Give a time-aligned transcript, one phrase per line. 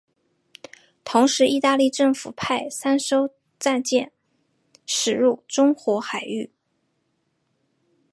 [1.03, 4.11] 同时意大利政府派三艘战舰
[4.83, 6.49] 驶进中国海域。